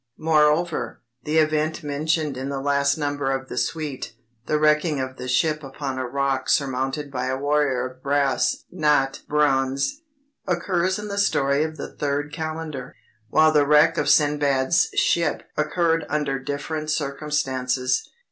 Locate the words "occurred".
15.55-16.07